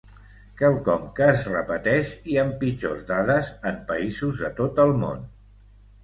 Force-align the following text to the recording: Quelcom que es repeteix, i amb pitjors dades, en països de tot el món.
Quelcom 0.59 1.03
que 1.17 1.25
es 1.33 1.41
repeteix, 1.49 2.13
i 2.35 2.39
amb 2.43 2.55
pitjors 2.63 3.03
dades, 3.09 3.51
en 3.73 3.77
països 3.91 4.39
de 4.45 4.51
tot 4.61 4.81
el 4.85 4.95
món. 5.03 5.21